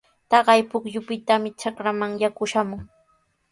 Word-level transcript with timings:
Taqay 0.29 0.61
pukyupitami 0.69 1.49
trakraaman 1.59 2.11
yaku 2.25 2.43
shamun. 2.51 2.81